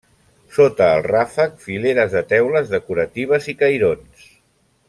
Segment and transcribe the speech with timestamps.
[0.55, 4.29] Sota el ràfec, fileres de teules decoratives i cairons.